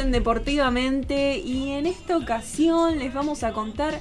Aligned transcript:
en 0.00 0.12
Deportivamente 0.12 1.38
y 1.38 1.70
en 1.70 1.86
esta 1.86 2.16
ocasión 2.16 2.98
les 2.98 3.12
vamos 3.12 3.42
a 3.42 3.52
contar 3.52 4.00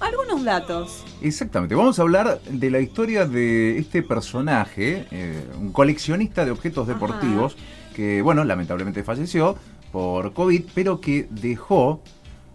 algunos 0.00 0.44
datos. 0.44 1.04
Exactamente, 1.22 1.74
vamos 1.74 1.98
a 1.98 2.02
hablar 2.02 2.40
de 2.42 2.70
la 2.70 2.80
historia 2.80 3.26
de 3.26 3.78
este 3.78 4.02
personaje, 4.02 5.06
eh, 5.10 5.44
un 5.58 5.72
coleccionista 5.72 6.44
de 6.44 6.50
objetos 6.50 6.88
Ajá. 6.88 6.94
deportivos, 6.94 7.56
que, 7.94 8.22
bueno, 8.22 8.44
lamentablemente 8.44 9.02
falleció 9.02 9.56
por 9.90 10.32
COVID, 10.32 10.64
pero 10.74 11.00
que 11.00 11.26
dejó 11.30 12.02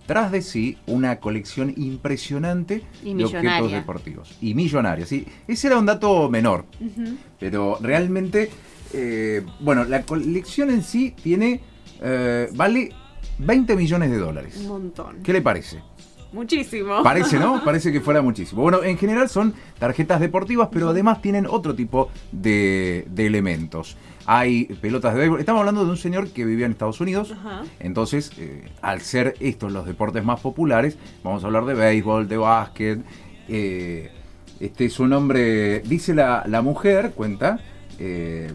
tras 0.06 0.32
de 0.32 0.42
sí 0.42 0.78
una 0.86 1.20
colección 1.20 1.74
impresionante 1.78 2.84
Y 3.04 3.14
de 3.14 3.26
objetos 3.26 3.72
deportivos. 3.72 4.38
Y 4.42 4.54
millonaria, 4.54 5.06
sí. 5.06 5.26
Ese 5.48 5.68
era 5.68 5.78
un 5.78 5.86
dato 5.86 6.30
menor, 6.30 6.66
pero 7.40 7.78
realmente, 7.82 8.50
eh, 8.94 9.44
bueno, 9.60 9.86
la 9.86 10.04
colección 10.04 10.70
en 10.70 10.84
sí 10.84 11.14
tiene, 11.22 11.62
eh, 12.02 12.50
vale 12.54 12.90
20 13.40 13.76
millones 13.76 14.12
de 14.12 14.18
dólares. 14.18 14.58
Un 14.62 14.68
montón. 14.68 15.18
¿Qué 15.24 15.34
le 15.34 15.42
parece? 15.42 15.82
Muchísimo. 16.32 17.04
Parece, 17.04 17.38
¿no? 17.38 17.64
Parece 17.66 17.92
que 17.92 18.02
fuera 18.02 18.22
muchísimo. 18.24 18.64
Bueno, 18.64 18.84
en 18.84 18.98
general 18.98 19.30
son 19.30 19.54
tarjetas 19.78 20.20
deportivas, 20.20 20.70
pero 20.72 20.90
además 20.90 21.22
tienen 21.22 21.46
otro 21.46 21.76
tipo 21.76 22.10
de, 22.32 23.06
de 23.12 23.28
elementos. 23.28 23.98
Hay 24.26 24.66
pelotas 24.82 25.14
de 25.14 25.20
béisbol. 25.20 25.40
Estamos 25.40 25.60
hablando 25.60 25.86
de 25.86 25.92
un 25.92 25.98
señor 25.98 26.30
que 26.30 26.44
vivía 26.46 26.66
en 26.66 26.72
Estados 26.72 27.00
Unidos. 27.02 27.32
Ajá. 27.34 27.62
Entonces, 27.80 28.32
eh, 28.40 28.64
al 28.82 29.02
ser 29.02 29.36
estos 29.42 29.72
los 29.72 29.86
deportes 29.86 30.24
más 30.24 30.40
populares, 30.40 30.98
vamos 31.24 31.44
a 31.44 31.48
hablar 31.48 31.66
de 31.66 31.76
béisbol, 31.76 32.28
de 32.28 32.38
básquet. 32.38 33.00
eh, 33.48 34.10
este 34.60 34.90
su 34.90 35.06
nombre, 35.08 35.82
dice 35.82 36.16
la, 36.16 36.44
la 36.48 36.62
mujer, 36.64 37.12
cuenta. 37.16 37.60
eh, 38.00 38.50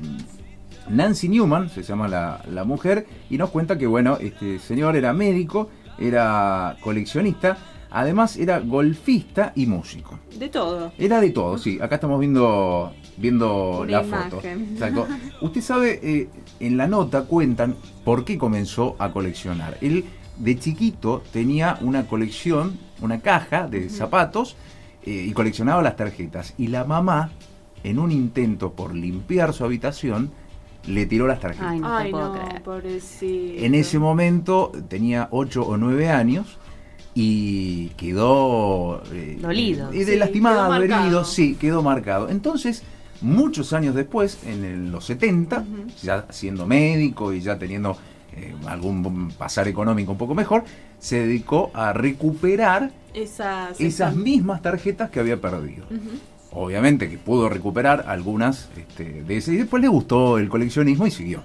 Nancy 0.91 1.29
Newman 1.29 1.69
se 1.71 1.83
llama 1.83 2.09
la, 2.09 2.43
la 2.51 2.65
mujer 2.65 3.07
y 3.31 3.39
nos 3.39 3.51
cuenta 3.51 3.79
que 3.79 3.87
bueno, 3.87 4.19
este 4.21 4.59
señor 4.59 4.97
era 4.97 5.13
médico, 5.13 5.69
era 5.99 6.77
coleccionista, 6.81 7.57
además 7.91 8.37
era 8.37 8.61
golfista 8.61 9.53
y 9.55 9.67
músico. 9.67 10.19
De 10.39 10.49
todo. 10.49 10.93
Era 10.99 11.21
de 11.21 11.31
todo, 11.31 11.59
sí. 11.59 11.79
Acá 11.81 11.97
estamos 11.97 12.21
viendo 12.21 12.93
viendo 13.19 13.81
Una 13.81 14.03
la 14.03 14.05
foto. 14.05 14.41
Exacto. 14.43 15.07
Usted 15.41 15.61
sabe, 15.61 16.01
eh, 16.03 16.29
en 16.61 16.77
la 16.77 16.87
nota 16.87 17.23
cuentan 17.25 17.77
por 18.05 18.25
qué 18.25 18.39
comenzó 18.39 18.97
a 18.99 19.13
coleccionar. 19.13 19.77
Él 19.81 20.05
de 20.39 20.59
chiquito 20.59 21.23
tenía 21.33 21.79
una 21.81 22.07
colección, 22.07 22.79
una 23.01 23.21
caja 23.21 23.67
de 23.67 23.89
zapatos 23.91 24.57
eh, 25.05 25.27
y 25.29 25.33
coleccionaba 25.33 25.83
las 25.83 25.97
tarjetas. 25.97 26.55
Y 26.57 26.69
la 26.69 26.85
mamá, 26.85 27.31
en 27.83 27.99
un 27.99 28.13
intento 28.13 28.73
por 28.73 28.95
limpiar 28.95 29.53
su 29.53 29.65
habitación, 29.65 30.31
le 30.89 31.07
tiró 31.07 31.27
las 31.27 31.41
tarjetas. 31.41 31.69
Ay, 31.71 31.81
no 31.81 31.97
Ay, 31.97 32.11
puedo 32.11 32.35
no, 32.35 32.41
creer. 32.47 32.63
pobrecito. 32.63 33.65
En 33.65 33.75
ese 33.75 33.99
momento 33.99 34.73
tenía 34.89 35.29
8 35.31 35.63
o 35.63 35.77
9 35.77 36.09
años 36.11 36.59
y 37.15 37.89
quedó 37.97 39.03
eh, 39.13 39.39
Dolido. 39.41 39.93
Y 39.93 39.99
de 40.05 40.13
Sí, 40.13 40.17
lastimado, 40.19 40.71
quedó 40.81 40.97
herido, 41.01 41.25
sí, 41.25 41.57
quedó 41.57 41.83
marcado. 41.83 42.29
Entonces, 42.29 42.83
muchos 43.21 43.73
años 43.73 43.95
después, 43.95 44.39
en 44.47 44.65
el- 44.65 44.91
los 44.93 45.05
70, 45.05 45.59
Ujú. 45.61 45.89
ya 46.03 46.27
siendo 46.31 46.67
médico 46.67 47.33
y 47.33 47.41
ya 47.41 47.59
teniendo 47.59 47.97
eh, 48.37 48.55
algún 48.67 49.33
pasar 49.37 49.67
económico 49.67 50.13
un 50.13 50.19
poco 50.19 50.35
mejor, 50.35 50.63
se 51.01 51.21
dedicó 51.27 51.71
a 51.75 51.93
recuperar 51.93 52.93
Esas, 53.15 53.81
esas 53.81 54.15
mismas 54.15 54.63
tarjetas 54.63 55.11
que 55.11 55.19
había 55.19 55.41
perdido. 55.41 55.87
Ujú. 55.87 56.19
Obviamente 56.53 57.09
que 57.11 57.19
pudo 57.19 57.49
recuperar 57.49 58.05
algunas 58.09 58.69
este, 58.77 59.23
de 59.23 59.37
esas 59.37 59.55
y 59.55 59.59
después 59.59 59.83
le 59.83 59.89
gustó 59.89 60.39
el 60.39 60.49
coleccionismo 60.49 61.07
y 61.07 61.11
siguió. 61.11 61.43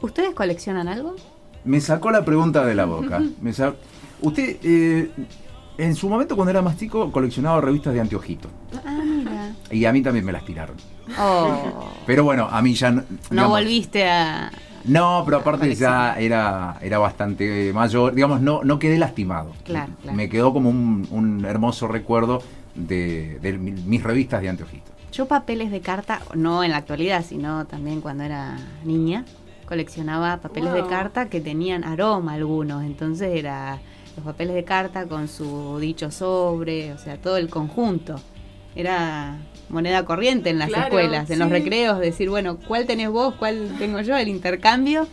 ¿Ustedes 0.00 0.34
coleccionan 0.34 0.86
algo? 0.88 1.16
Me 1.64 1.80
sacó 1.80 2.10
la 2.10 2.24
pregunta 2.24 2.64
de 2.64 2.74
la 2.74 2.84
boca. 2.84 3.20
Me 3.40 3.52
sa- 3.52 3.74
Usted, 4.20 4.56
eh, 4.62 5.10
en 5.78 5.94
su 5.94 6.08
momento 6.08 6.34
cuando 6.36 6.50
era 6.50 6.62
más 6.62 6.76
chico, 6.76 7.10
coleccionaba 7.12 7.60
revistas 7.60 7.94
de 7.94 8.00
anteojito. 8.00 8.48
Ah, 8.84 9.00
mira. 9.04 9.52
Y 9.70 9.84
a 9.84 9.92
mí 9.92 10.02
también 10.02 10.24
me 10.24 10.32
las 10.32 10.44
tiraron. 10.44 10.76
Oh. 11.18 11.88
Pero 12.06 12.24
bueno, 12.24 12.48
a 12.50 12.60
mí 12.62 12.74
ya... 12.74 12.90
No 12.90 13.04
digamos, 13.30 13.50
volviste 13.50 14.08
a. 14.08 14.50
No, 14.84 15.22
pero 15.24 15.38
aparte 15.38 15.74
ya 15.74 16.14
era, 16.18 16.78
era 16.80 16.98
bastante 16.98 17.72
mayor. 17.72 18.14
Digamos, 18.14 18.40
no, 18.40 18.62
no 18.64 18.78
quedé 18.78 18.96
lastimado. 18.98 19.52
Claro, 19.64 19.92
claro. 20.02 20.16
Me 20.16 20.28
quedó 20.28 20.52
como 20.52 20.70
un, 20.70 21.06
un 21.10 21.44
hermoso 21.44 21.86
recuerdo 21.88 22.42
de, 22.86 23.38
de 23.40 23.58
mi- 23.58 23.72
mis 23.72 24.02
revistas 24.02 24.40
de 24.42 24.48
anteojito. 24.48 24.92
Yo 25.12 25.26
papeles 25.26 25.70
de 25.70 25.80
carta, 25.80 26.20
no 26.34 26.62
en 26.64 26.70
la 26.70 26.76
actualidad, 26.78 27.24
sino 27.24 27.66
también 27.66 28.00
cuando 28.00 28.24
era 28.24 28.56
niña, 28.84 29.24
coleccionaba 29.66 30.38
papeles 30.38 30.72
de 30.72 30.86
carta 30.86 31.28
que 31.28 31.40
tenían 31.40 31.84
aroma 31.84 32.34
algunos. 32.34 32.84
Entonces 32.84 33.34
era 33.34 33.78
los 34.16 34.24
papeles 34.24 34.54
de 34.54 34.64
carta 34.64 35.06
con 35.06 35.28
su 35.28 35.78
dicho 35.80 36.10
sobre, 36.10 36.92
o 36.92 36.98
sea, 36.98 37.16
todo 37.16 37.36
el 37.36 37.48
conjunto. 37.48 38.20
Era 38.76 39.38
moneda 39.68 40.04
corriente 40.04 40.50
en 40.50 40.58
las 40.58 40.68
Claro, 40.68 40.84
escuelas, 40.84 41.30
en 41.30 41.38
los 41.40 41.48
recreos, 41.50 41.98
decir, 41.98 42.28
bueno, 42.30 42.58
¿cuál 42.58 42.86
tenés 42.86 43.10
vos? 43.10 43.34
¿Cuál 43.34 43.74
tengo 43.78 44.00
yo? 44.00 44.16
El 44.16 44.28
intercambio. 44.28 45.06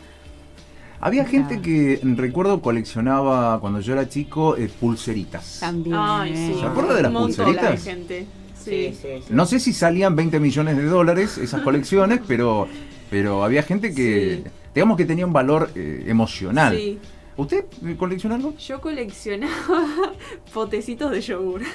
Había 1.00 1.26
gente 1.26 1.62
que, 1.62 2.00
recuerdo, 2.16 2.62
coleccionaba 2.62 3.60
cuando 3.60 3.80
yo 3.82 3.94
era 3.94 4.08
chico 4.10 4.56
eh, 4.58 4.70
pulseritas. 4.80 5.58
También. 5.60 5.96
Ay, 6.00 6.36
sí. 6.36 6.60
¿Se 6.60 6.66
acuerda 6.66 6.94
de 6.96 7.02
las 7.04 7.10
Un 7.10 7.14
montón 7.22 7.46
pulseritas? 7.46 7.86
de 7.86 7.92
gente. 7.92 8.20
Sí, 8.56 8.90
Sí. 8.94 8.98
sí, 9.00 9.08
sí. 9.28 9.34
No 9.34 9.46
sé 9.46 9.60
si 9.60 9.74
salían 9.74 10.16
20 10.16 10.40
millones 10.40 10.78
de 10.78 10.86
dólares 10.86 11.38
esas 11.38 11.62
colecciones, 11.62 12.20
pero, 12.28 12.68
pero 13.12 13.44
había 13.44 13.62
gente 13.64 13.94
que, 13.94 14.42
Sí. 14.44 14.52
digamos 14.74 14.98
que 14.98 15.06
tenía 15.06 15.26
un 15.26 15.34
valor 15.34 15.70
eh, 15.76 16.06
emocional. 16.08 16.76
Sí. 16.76 16.98
¿Usted 17.38 17.66
eh, 17.86 17.96
colecciona 17.98 18.36
algo? 18.36 18.56
Yo 18.58 18.80
coleccionaba 18.82 19.86
potecitos 20.54 21.12
de 21.12 21.22
yogur. 21.22 21.62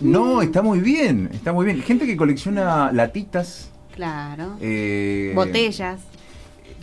No, 0.00 0.42
está 0.42 0.62
muy 0.62 0.78
bien, 0.78 1.28
está 1.32 1.52
muy 1.52 1.66
bien. 1.66 1.82
Gente 1.82 2.06
que 2.06 2.16
colecciona 2.16 2.92
latitas, 2.92 3.68
Claro. 3.96 4.56
eh, 4.60 5.32
Botellas 5.34 5.98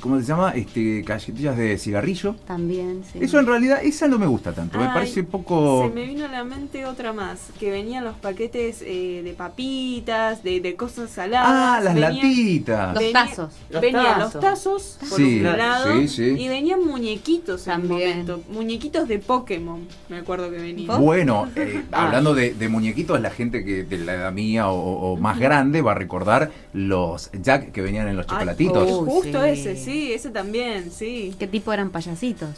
¿Cómo 0.05 0.19
se 0.19 0.25
llama? 0.27 0.51
Este, 0.51 1.03
cajetillas 1.03 1.57
de 1.57 1.79
cigarrillo. 1.79 2.35
también, 2.45 3.01
sí. 3.11 3.17
Eso 3.23 3.39
en 3.39 3.47
realidad, 3.47 3.79
esa 3.83 4.07
no 4.07 4.19
me 4.19 4.27
gusta 4.27 4.53
tanto. 4.53 4.77
me 4.77 4.83
Ay, 4.85 4.91
parece 4.93 5.23
poco. 5.23 5.87
Se 5.87 5.95
me 5.95 6.05
vino 6.05 6.25
a 6.25 6.27
la 6.27 6.43
mente 6.43 6.85
otra 6.85 7.11
más, 7.11 7.39
que 7.59 7.71
venían 7.71 8.03
los 8.03 8.15
paquetes 8.17 8.83
eh, 8.85 9.21
de 9.23 9.33
papitas, 9.33 10.43
de, 10.43 10.59
de 10.61 10.75
cosas 10.75 11.09
saladas. 11.09 11.49
Ah, 11.51 11.79
las 11.83 11.95
venían- 11.95 12.15
latitas. 12.17 12.93
Los 12.93 13.03
venía- 13.03 13.13
tazos. 13.25 13.53
Los 13.71 13.81
venían 13.81 14.03
tazos. 14.19 14.33
los 14.35 14.41
tazos 14.43 14.97
por 15.09 15.17
Sí, 15.17 15.37
un 15.39 15.57
lado 15.57 15.99
sí, 16.01 16.07
sí. 16.07 16.23
y 16.37 16.47
venían 16.47 16.85
muñequitos 16.85 17.65
en 17.67 17.73
un 17.73 17.87
También. 17.87 18.09
momento, 18.09 18.41
muñequitos 18.51 19.07
de 19.07 19.17
Pokémon, 19.17 19.87
me 20.09 20.17
acuerdo 20.19 20.51
que 20.51 20.57
venían. 20.57 21.01
Bueno, 21.01 21.49
eh, 21.55 21.83
Ah. 21.91 22.05
hablando 22.05 22.35
de, 22.35 22.53
de 22.53 22.69
muñequitos, 22.69 23.19
la 23.21 23.31
gente 23.31 23.63
que 23.65 23.83
de 23.83 23.97
la 23.97 24.13
edad 24.13 24.31
mía 24.31 24.69
o, 24.69 25.13
o 25.13 25.17
más 25.17 25.39
grande 25.39 25.81
va 25.81 25.93
a 25.93 25.95
recordar 25.95 26.51
los 26.73 27.31
Jack 27.41 27.71
que 27.71 27.81
venían 27.81 28.07
en 28.07 28.17
los 28.17 28.25
Ay, 28.27 28.33
chocolatitos. 28.33 28.91
Uy, 28.91 29.05
justo 29.09 29.41
sí. 29.43 29.49
ese, 29.49 29.75
sí, 29.75 29.94
ese 30.13 30.29
también, 30.29 30.91
sí. 30.91 31.33
¿Qué 31.39 31.47
tipo 31.47 31.71
eran 31.73 31.89
payasitos? 31.89 32.49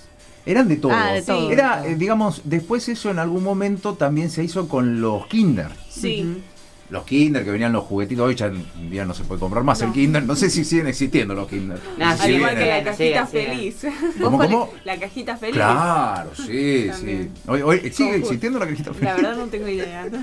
Eran 0.46 0.68
de 0.68 0.78
todo. 0.78 0.92
Ah, 0.94 1.12
de 1.14 1.22
Sí. 1.22 1.28
todo. 1.28 1.52
Era, 1.52 1.82
de 1.82 1.88
eh, 1.88 1.92
todo. 1.92 2.00
digamos, 2.00 2.42
después 2.46 2.88
eso 2.90 3.12
en 3.12 3.20
algún 3.20 3.44
momento 3.44 3.96
también 3.96 4.30
se 4.30 4.44
hizo 4.44 4.68
con 4.70 5.02
los 5.02 5.28
Kinder. 5.28 5.70
Sí. 5.90 6.42
Los 6.90 7.04
Kinder 7.04 7.44
que 7.44 7.52
venían 7.52 7.74
los 7.74 7.84
juguetitos, 7.84 8.26
hoy 8.26 8.36
ya 8.36 9.04
no 9.06 9.14
se 9.14 9.26
puede 9.26 9.42
comprar 9.42 9.62
más 9.66 9.82
No. 9.82 9.88
el 9.88 9.94
Kinder. 9.94 10.24
No 10.24 10.38
sé 10.38 10.50
si 10.50 10.64
siguen 10.64 10.88
existiendo 10.88 11.34
los 11.34 11.50
Kinder. 11.50 11.78
No, 11.98 12.06
No 12.06 12.12
sé 12.12 12.18
si 12.18 12.24
Al 12.24 12.30
sí, 12.30 12.36
igual 12.38 12.56
vienen. 12.56 12.64
que 12.76 12.84
la 12.86 12.92
cajita 12.92 13.28
feliz. 13.28 13.76
¿Cómo, 14.24 14.38
cómo? 14.38 14.70
La 14.86 14.98
cajita 14.98 15.36
feliz. 15.36 15.56
Claro, 15.56 16.30
sí, 16.34 16.86
También. 16.90 17.32
sí. 17.36 17.42
Hoy, 17.52 17.62
hoy- 17.62 17.92
¿Sigue 17.92 18.16
existiendo 18.16 18.58
la 18.58 18.68
cajita 18.68 18.94
feliz? 18.94 19.04
La 19.04 19.16
verdad 19.16 19.36
no 19.36 19.48
tengo 19.48 19.68
idea. 19.68 20.08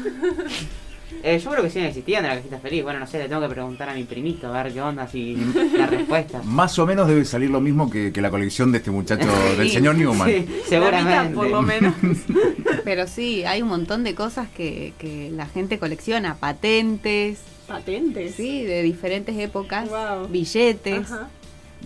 Eh, 1.22 1.38
yo 1.42 1.50
creo 1.50 1.62
que 1.62 1.70
siguen 1.70 1.86
existiendo 1.88 2.28
la 2.28 2.36
cajita 2.36 2.58
feliz. 2.58 2.82
Bueno, 2.82 3.00
no 3.00 3.06
sé, 3.06 3.18
le 3.18 3.28
tengo 3.28 3.40
que 3.40 3.48
preguntar 3.48 3.88
a 3.88 3.94
mi 3.94 4.04
primito 4.04 4.52
a 4.52 4.62
ver 4.62 4.72
qué 4.72 4.82
onda, 4.82 5.06
si 5.08 5.36
la 5.76 5.86
respuesta. 5.86 6.42
Más 6.44 6.78
o 6.78 6.86
menos 6.86 7.08
debe 7.08 7.24
salir 7.24 7.50
lo 7.50 7.60
mismo 7.60 7.88
que, 7.90 8.12
que 8.12 8.20
la 8.20 8.30
colección 8.30 8.72
de 8.72 8.78
este 8.78 8.90
muchacho, 8.90 9.26
del 9.58 9.70
señor 9.70 9.94
Newman. 9.96 10.28
Sí, 10.28 10.34
La 10.34 10.40
mitad, 10.40 10.64
seguramente. 10.68 11.34
por 11.34 11.48
lo 11.50 11.62
menos. 11.62 11.94
Pero 12.84 13.06
sí, 13.06 13.44
hay 13.44 13.62
un 13.62 13.68
montón 13.68 14.04
de 14.04 14.14
cosas 14.14 14.48
que, 14.54 14.92
que 14.98 15.30
la 15.30 15.46
gente 15.46 15.78
colecciona, 15.78 16.34
patentes, 16.36 17.38
Patentes. 17.66 18.34
sí, 18.34 18.62
de 18.64 18.82
diferentes 18.82 19.36
épocas, 19.38 19.88
Wow. 19.88 20.28
billetes, 20.28 21.10
Ajá. 21.10 21.28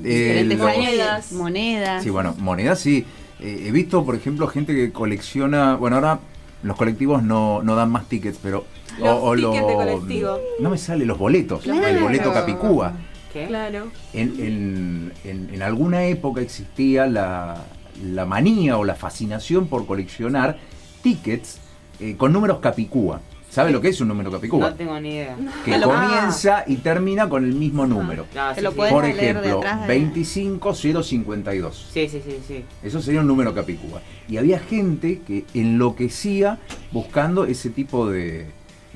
Eh, 0.03 0.09
diferentes 0.45 0.59
los- 0.59 0.67
años, 0.69 0.85
Monedas. 0.87 1.33
monedas. 1.33 2.03
Sí, 2.03 2.11
bueno, 2.11 2.35
monedas 2.39 2.81
sí. 2.81 3.05
Eh, 3.41 3.65
he 3.69 3.71
visto, 3.73 4.05
por 4.05 4.17
ejemplo, 4.17 4.49
gente 4.49 4.75
que 4.75 4.91
colecciona. 4.91 5.77
Bueno, 5.77 5.97
ahora 5.97 6.19
los 6.65 6.77
colectivos 6.77 7.23
no, 7.23 7.63
no 7.63 7.77
dan 7.77 7.91
más 7.91 8.09
tickets, 8.09 8.39
pero. 8.43 8.65
Los 8.99 9.37
tickets 9.37 9.67
de 9.67 9.75
colectivo. 9.75 10.39
No 10.61 10.71
me 10.71 10.79
sale 10.79 11.07
los 11.07 11.19
boletos. 11.19 11.63
Claro. 11.63 11.87
El 11.87 12.03
boleto 12.03 12.33
Capicúa. 12.33 12.93
¿Qué? 13.33 13.47
Claro. 13.47 13.89
En, 14.13 14.35
en- 14.41 15.13
en- 15.25 15.51
en 15.55 15.63
alguna 15.63 16.05
época 16.07 16.41
existía 16.41 17.07
la, 17.07 17.65
la 18.03 18.25
manía 18.27 18.79
o 18.79 18.85
la 18.85 18.95
fascinación 18.95 19.69
por 19.69 19.87
coleccionar 19.87 20.59
tickets 21.03 21.61
eh, 22.01 22.17
con 22.17 22.33
números 22.33 22.59
Capicúa. 22.61 23.21
¿Sabe 23.51 23.71
lo 23.73 23.81
que 23.81 23.89
es 23.89 24.01
un 24.03 24.09
número 24.09 24.31
capicúa? 24.31 24.71
No 24.71 24.75
tengo 24.77 25.01
ni 25.01 25.09
idea. 25.15 25.35
Que 25.65 25.79
Lo- 25.79 25.89
comienza 25.89 26.65
y 26.67 26.77
termina 26.77 27.31
con 27.31 27.45
el 27.45 27.55
mismo 27.55 27.87
número. 27.87 28.27
No, 28.35 28.55
sí, 28.55 28.61
lo 28.61 28.73
sí. 28.73 28.77
Por 28.91 29.05
ejemplo, 29.07 29.61
de- 29.87 29.87
25052. 29.87 31.89
Sí, 31.93 32.09
sí, 32.09 32.23
sí, 32.25 32.39
sí. 32.47 32.65
Eso 32.83 33.01
sería 33.01 33.21
un 33.23 33.27
número 33.27 33.55
capicúa. 33.55 34.03
Y 34.29 34.37
había 34.37 34.59
gente 34.59 35.23
que 35.27 35.45
enloquecía 35.55 36.59
buscando 36.93 37.47
ese 37.47 37.71
tipo 37.71 38.09
de, 38.11 38.49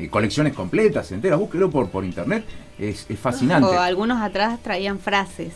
de 0.02 0.10
colecciones 0.10 0.52
completas, 0.54 1.10
enteras. 1.12 1.38
Búsquelo 1.38 1.70
por, 1.70 1.88
por 1.90 2.04
internet. 2.04 2.44
Es, 2.78 3.06
es 3.08 3.18
fascinante. 3.18 3.68
O 3.68 3.80
algunos 3.80 4.20
atrás 4.20 4.60
traían 4.62 4.98
frases. 4.98 5.52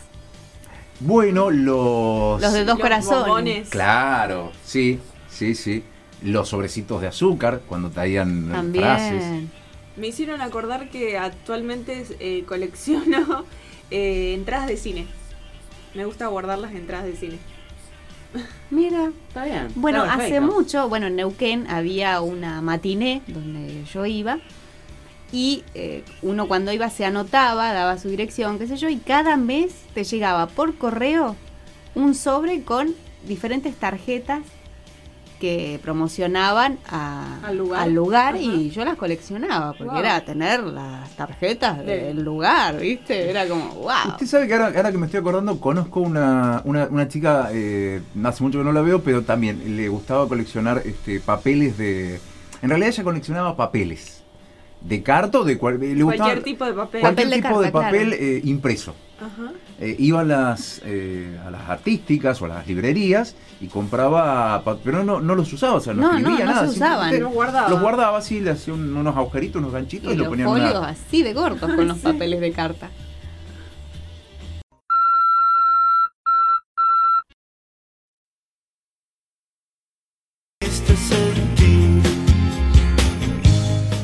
Bueno, 1.01 1.51
los... 1.51 2.41
Los 2.41 2.53
de 2.53 2.65
dos 2.65 2.79
Los 2.79 2.81
corazones. 2.81 3.19
bombones. 3.27 3.69
Claro, 3.69 4.53
sí, 4.65 4.99
sí, 5.29 5.55
sí. 5.55 5.85
Los 6.23 6.49
sobrecitos 6.49 7.03
de 7.03 7.09
azúcar 7.09 7.61
cuando 7.69 7.91
traían 7.91 8.47
frases. 8.73 9.23
También. 9.23 9.51
Me 9.97 10.09
hicieron 10.09 10.41
acordar 10.41 10.89
que 10.91 11.19
actualmente 11.19 12.05
eh, 12.21 12.45
colecciono 12.47 13.45
eh, 13.91 14.35
entradas 14.35 14.69
de 14.69 14.77
cine. 14.77 15.07
Me 15.95 16.05
gusta 16.05 16.27
guardar 16.29 16.59
las 16.59 16.73
entradas 16.75 17.07
de 17.07 17.17
cine. 17.17 17.39
Mira. 18.71 19.13
Está 19.29 19.45
bien. 19.45 19.69
Bueno, 19.75 20.05
está 20.05 20.15
hace 20.15 20.41
mucho, 20.41 20.89
bueno, 20.89 21.07
en 21.07 21.17
Neuquén 21.17 21.67
había 21.69 22.21
una 22.21 22.61
matiné 22.63 23.23
donde 23.27 23.85
yo 23.93 24.07
iba 24.07 24.39
y 25.33 25.65
eh, 25.75 26.03
uno 26.23 26.49
cuando 26.49 26.73
iba 26.73 26.89
se 26.91 27.05
anotaba, 27.05 27.73
daba 27.73 27.99
su 27.99 28.09
dirección, 28.09 28.59
qué 28.59 28.67
sé 28.67 28.77
yo, 28.77 28.89
y 28.89 28.97
cada 28.97 29.37
mes 29.37 29.73
te 29.95 30.05
llegaba 30.05 30.47
por 30.47 30.77
correo 30.77 31.37
un 31.95 32.15
sobre 32.15 32.63
con 32.63 32.95
diferentes 33.27 33.75
tarjetas 33.75 34.43
que 35.41 35.79
promocionaban 35.83 36.79
a- 36.89 37.41
Al 37.47 37.93
lugar. 37.95 38.37
y 38.37 38.71
yo 38.71 38.85
las 38.85 38.97
coleccionaba 38.97 39.73
porque 39.73 39.91
Wow. 39.93 39.99
era 40.01 40.25
tener 40.25 40.63
las 40.65 41.11
tarjetas 41.17 41.79
De- 41.85 42.05
del 42.05 42.23
lugar, 42.25 42.79
¿viste? 42.79 43.29
Era 43.31 43.47
como, 43.47 43.67
wow. 43.75 43.91
Usted 44.09 44.27
sabe 44.27 44.47
que 44.49 44.55
ahora, 44.55 44.67
ahora 44.75 44.93
que 44.93 44.99
me 44.99 45.07
estoy 45.07 45.21
acordando, 45.21 45.61
conozco 45.61 46.01
una, 46.01 46.63
una, 46.65 46.87
una 46.91 47.09
chica, 47.09 47.49
eh, 47.53 48.01
hace 48.25 48.43
mucho 48.43 48.59
que 48.59 48.65
no 48.65 48.73
la 48.73 48.81
veo, 48.83 49.03
pero 49.03 49.23
también 49.23 49.77
le 49.77 49.89
gustaba 49.89 50.27
coleccionar 50.29 50.83
este, 50.85 51.21
papeles 51.21 51.77
de... 51.79 52.21
En 52.63 52.69
realidad 52.71 52.89
ella 52.91 53.05
coleccionaba 53.05 53.57
papeles. 53.57 54.23
De 54.81 55.03
carta 55.03 55.41
o 55.41 55.45
de 55.45 55.57
cual, 55.59 55.81
le 55.81 55.95
gustaba 56.03 56.31
Cualquier 56.31 56.43
tipo 56.45 56.65
de 56.65 56.73
papel. 56.75 57.01
cualquier 57.01 57.27
Papel 57.27 57.31
de 57.43 57.49
tipo 57.49 57.61
de 57.61 57.73
carta, 57.73 57.87
papel 57.87 58.09
claro. 58.09 58.23
eh, 58.23 58.41
impreso. 58.45 58.95
Ajá. 59.19 59.53
Eh, 59.81 59.97
iba 59.99 60.21
a 60.21 60.25
las, 60.25 60.83
eh, 60.85 61.39
a 61.47 61.51
las 61.51 61.69
artísticas 61.71 62.41
o 62.43 62.45
a 62.45 62.49
las 62.49 62.67
librerías 62.67 63.35
y 63.63 63.67
compraba, 63.69 64.63
pero 64.85 65.05
no, 65.05 65.21
no 65.21 65.35
los 65.35 65.51
usaba, 65.53 65.75
o 65.75 65.81
sea, 65.81 65.95
no, 65.95 66.03
No, 66.03 66.13
no, 66.13 66.19
escribía 66.19 66.45
no 66.45 66.51
se 66.53 66.57
nada. 66.57 66.69
usaban. 66.71 67.21
Los 67.21 67.33
guardaba. 67.33 67.69
Los 67.71 67.81
guardaba 67.81 68.19
así, 68.19 68.41
le 68.41 68.51
hacía 68.51 68.75
un- 68.75 68.95
unos 68.95 69.17
agujeritos, 69.17 69.59
unos 69.61 69.73
ganchitos 69.73 70.11
y, 70.11 70.15
Y 70.15 70.17
lo 70.19 70.25
los 70.25 70.29
ponía 70.31 70.45
en 70.45 70.51
folios 70.51 70.79
una... 70.79 70.89
así 70.89 71.23
de 71.23 71.33
cortos 71.35 71.73
con 71.75 71.89
los 71.89 71.97
Sí. 71.97 72.03
papeles 72.03 72.41
de 72.41 72.53
carta. 72.53 72.91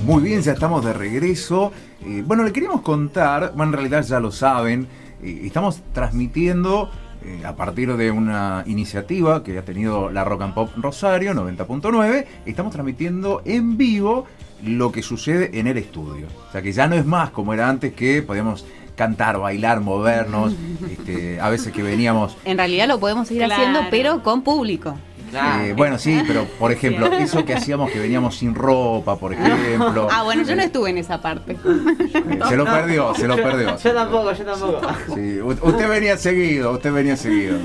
Muy 0.04 0.22
bien, 0.24 0.42
ya 0.42 0.52
estamos 0.52 0.84
de 0.84 0.92
regreso. 0.92 1.72
Eh, 2.04 2.22
bueno, 2.26 2.42
le 2.42 2.52
queríamos 2.52 2.82
contar, 2.82 3.52
bueno, 3.54 3.70
en 3.70 3.72
realidad 3.74 4.02
ya 4.04 4.18
lo 4.20 4.32
saben, 4.32 4.86
estamos 5.22 5.80
transmitiendo 5.92 6.90
eh, 7.24 7.42
a 7.46 7.54
partir 7.54 7.94
de 7.96 8.10
una 8.10 8.64
iniciativa 8.66 9.42
que 9.44 9.56
ha 9.58 9.64
tenido 9.64 10.10
la 10.10 10.24
Rock 10.24 10.42
and 10.42 10.54
Pop 10.54 10.70
Rosario 10.76 11.32
90.9, 11.34 12.26
estamos 12.46 12.72
transmitiendo 12.72 13.42
en 13.44 13.76
vivo 13.76 14.26
lo 14.64 14.92
que 14.92 15.02
sucede 15.02 15.58
en 15.58 15.66
el 15.66 15.78
estudio. 15.78 16.26
O 16.48 16.52
sea 16.52 16.62
que 16.62 16.72
ya 16.72 16.86
no 16.88 16.94
es 16.96 17.06
más 17.06 17.30
como 17.30 17.54
era 17.54 17.68
antes 17.68 17.92
que 17.94 18.22
podíamos 18.22 18.64
cantar, 18.96 19.38
bailar, 19.38 19.80
movernos, 19.80 20.54
este, 20.90 21.40
a 21.40 21.48
veces 21.48 21.72
que 21.72 21.82
veníamos 21.82 22.36
En 22.44 22.58
realidad 22.58 22.86
lo 22.88 23.00
podemos 23.00 23.26
seguir 23.28 23.44
Claro. 23.44 23.62
haciendo, 23.62 23.80
pero 23.90 24.22
con 24.22 24.42
público. 24.42 24.96
Claro. 25.32 25.64
Eh, 25.64 25.72
bueno, 25.72 25.98
sí, 25.98 26.22
pero 26.26 26.44
por 26.58 26.72
ejemplo, 26.72 27.06
eso 27.06 27.42
que 27.44 27.54
hacíamos 27.54 27.90
que 27.90 27.98
veníamos 27.98 28.36
sin 28.36 28.54
ropa, 28.54 29.16
por 29.16 29.32
ejemplo. 29.34 30.06
Ah, 30.12 30.22
bueno, 30.24 30.42
yo 30.42 30.54
no 30.54 30.62
estuve 30.62 30.90
en 30.90 30.98
esa 30.98 31.22
parte. 31.22 31.52
Eh, 31.52 32.38
Se 32.48 32.56
lo 32.56 32.64
perdió, 32.66 33.14
se 33.14 33.26
lo 33.26 33.36
perdió. 33.36 33.78
Yo 33.82 33.94
tampoco, 33.94 34.32
yo 34.34 34.44
tampoco. 34.44 34.80
Sí, 35.14 35.40
usted 35.40 35.88
venía 35.88 36.16
seguido, 36.18 36.72
usted 36.72 36.92
venía 36.92 37.16
seguido. 37.16 37.56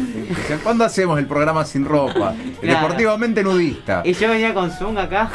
¿Cuándo 0.64 0.86
hacemos 0.86 1.20
el 1.20 1.26
programa 1.28 1.66
sin 1.66 1.84
ropa? 1.86 2.34
Claro. 2.62 2.80
Deportivamente 2.88 3.44
nudista. 3.44 4.02
Y 4.06 4.14
yo 4.14 4.30
venía 4.30 4.54
con 4.54 4.72
Zung 4.72 4.98
acá 4.98 5.30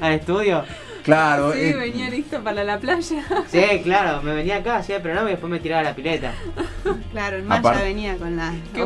al 0.00 0.12
estudio. 0.12 0.64
Claro, 1.04 1.52
Sí, 1.54 1.60
eh, 1.60 1.74
venía 1.74 2.10
listo 2.10 2.42
para 2.42 2.62
la 2.64 2.78
playa. 2.78 3.24
Sí, 3.48 3.62
claro, 3.82 4.20
me 4.22 4.34
venía 4.34 4.56
acá, 4.56 4.76
hacía 4.76 4.96
el 4.96 5.02
programa 5.02 5.28
y 5.28 5.32
después 5.32 5.50
me 5.50 5.58
tiraba 5.60 5.80
a 5.80 5.84
la 5.84 5.94
pileta. 5.94 6.32
Claro, 7.12 7.36
el 7.36 7.44
Maya 7.44 7.72
venía 7.82 8.16
con 8.16 8.36
la 8.36 8.52
Qué. 8.74 8.82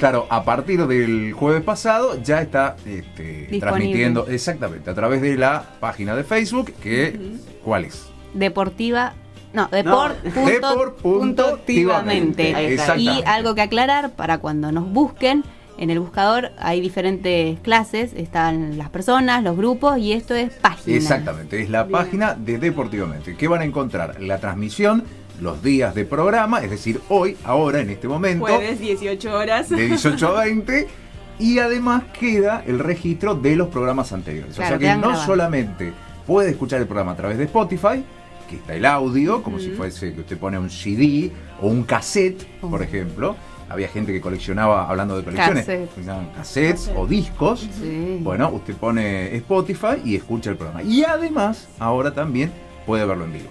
Claro, 0.00 0.26
a 0.30 0.42
partir 0.44 0.84
del 0.86 1.32
jueves 1.32 1.62
pasado 1.62 2.20
ya 2.20 2.40
está 2.40 2.74
este, 2.84 3.46
transmitiendo 3.60 4.26
exactamente 4.26 4.90
a 4.90 4.94
través 4.94 5.22
de 5.22 5.36
la 5.36 5.62
página 5.78 6.16
de 6.16 6.24
Facebook 6.24 6.72
que 6.82 7.36
¿cuál 7.62 7.84
es? 7.84 8.06
Deportiva. 8.34 9.14
No, 9.52 9.68
Depor 9.68 10.14
deport. 10.22 11.00
punto 11.00 11.58
está. 11.66 12.96
Y 12.96 13.22
algo 13.26 13.54
que 13.54 13.62
aclarar 13.62 14.10
para 14.12 14.38
cuando 14.38 14.72
nos 14.72 14.90
busquen. 14.90 15.44
En 15.78 15.88
el 15.88 15.98
buscador 15.98 16.50
hay 16.58 16.80
diferentes 16.82 17.58
clases, 17.60 18.12
están 18.14 18.76
las 18.76 18.90
personas, 18.90 19.42
los 19.42 19.56
grupos 19.56 19.96
y 19.98 20.12
esto 20.12 20.34
es 20.34 20.52
página. 20.52 20.94
Exactamente, 20.94 21.62
es 21.62 21.70
la 21.70 21.84
Bien. 21.84 21.92
página 21.92 22.34
de 22.34 22.58
Deportivamente. 22.58 23.34
¿Qué 23.34 23.48
van 23.48 23.62
a 23.62 23.64
encontrar? 23.64 24.20
La 24.20 24.38
transmisión, 24.38 25.04
los 25.40 25.62
días 25.62 25.94
de 25.94 26.04
programa, 26.04 26.60
es 26.62 26.70
decir, 26.70 27.00
hoy, 27.08 27.36
ahora, 27.44 27.80
en 27.80 27.90
este 27.90 28.08
momento. 28.08 28.44
Jueves, 28.46 28.78
18 28.80 29.34
horas. 29.34 29.68
de 29.70 29.86
18 29.86 30.26
a 30.36 30.44
20 30.44 30.86
y 31.38 31.58
además 31.58 32.04
queda 32.18 32.62
el 32.66 32.78
registro 32.78 33.34
de 33.34 33.56
los 33.56 33.68
programas 33.68 34.12
anteriores. 34.12 34.54
Claro, 34.56 34.76
o 34.76 34.78
sea 34.80 34.94
que 34.96 35.00
no 35.00 35.16
solamente 35.16 35.92
puede 36.26 36.50
escuchar 36.50 36.80
el 36.80 36.86
programa 36.86 37.12
a 37.12 37.16
través 37.16 37.38
de 37.38 37.44
Spotify, 37.44 38.04
que 38.48 38.56
está 38.56 38.74
el 38.74 38.84
audio, 38.84 39.42
como 39.42 39.58
si 39.58 39.70
fuese 39.70 40.12
que 40.12 40.20
usted 40.20 40.36
pone 40.38 40.58
un 40.58 40.68
CD 40.70 41.30
o 41.62 41.68
un 41.68 41.84
cassette, 41.84 42.44
por 42.60 42.80
Oh. 42.80 42.84
ejemplo. 42.84 43.36
Había 43.68 43.86
gente 43.86 44.12
que 44.12 44.20
coleccionaba, 44.20 44.88
hablando 44.90 45.16
de 45.16 45.22
colecciones, 45.22 45.64
Cassette. 45.64 45.88
cassettes 46.34 46.80
Cassette. 46.86 46.96
o 46.98 47.06
discos. 47.06 47.68
Sí. 47.80 48.18
Bueno, 48.20 48.50
usted 48.50 48.74
pone 48.74 49.36
Spotify 49.36 50.02
y 50.04 50.16
escucha 50.16 50.50
el 50.50 50.56
programa. 50.56 50.82
Y 50.82 51.04
además, 51.04 51.68
ahora 51.78 52.12
también 52.12 52.50
puede 52.84 53.04
verlo 53.06 53.24
en 53.26 53.32
vivo. 53.34 53.48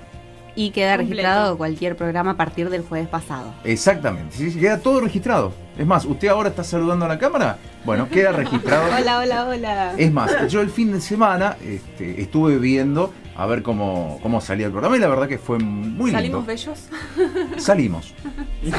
Y 0.60 0.72
queda 0.72 0.98
Completo. 0.98 1.22
registrado 1.22 1.58
cualquier 1.58 1.96
programa 1.96 2.32
a 2.32 2.34
partir 2.36 2.70
del 2.70 2.82
jueves 2.82 3.08
pasado. 3.08 3.54
Exactamente, 3.64 4.36
sí, 4.36 4.52
sí, 4.52 4.60
queda 4.60 4.78
todo 4.80 5.00
registrado. 5.00 5.54
Es 5.78 5.88
más, 5.88 6.04
¿usted 6.04 6.28
ahora 6.28 6.50
está 6.50 6.66
saludando 6.66 7.06
a 7.06 7.08
la 7.08 7.18
cámara? 7.18 7.58
Bueno, 7.86 8.10
queda 8.10 8.34
registrado. 8.34 8.94
Hola, 8.98 9.20
hola, 9.20 9.46
hola. 9.48 9.94
Es 9.98 10.12
más, 10.12 10.50
yo 10.50 10.60
el 10.60 10.70
fin 10.70 10.92
de 10.92 11.00
semana 11.00 11.56
este, 11.64 12.22
estuve 12.22 12.58
viendo 12.58 13.14
a 13.38 13.46
ver 13.46 13.64
cómo, 13.64 14.20
cómo 14.22 14.42
salía 14.42 14.66
el 14.66 14.74
programa 14.74 14.98
y 14.98 15.00
la 15.00 15.08
verdad 15.08 15.30
que 15.30 15.38
fue 15.38 15.60
muy 15.60 16.12
lindo. 16.12 16.44
¿Salimos 16.44 16.46
bellos? 16.46 16.80
Salimos. 17.58 18.14